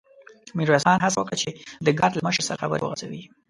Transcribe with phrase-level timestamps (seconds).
[0.57, 1.49] ميرويس خان هڅه وکړه چې
[1.85, 3.23] د ګارد له مشر سره خبرې وغځوي.